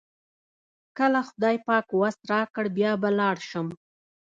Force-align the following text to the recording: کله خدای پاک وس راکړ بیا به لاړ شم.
کله 0.97 1.19
خدای 1.29 1.57
پاک 1.67 1.87
وس 2.01 2.17
راکړ 2.31 2.65
بیا 2.77 2.91
به 3.01 3.09
لاړ 3.19 3.37
شم. 3.49 3.67